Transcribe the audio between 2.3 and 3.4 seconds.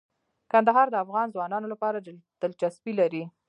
دلچسپي لري.